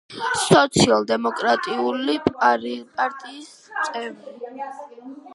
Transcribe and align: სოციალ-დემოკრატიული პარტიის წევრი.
სოციალ-დემოკრატიული 0.43 2.15
პარტიის 2.29 3.51
წევრი. 3.89 4.71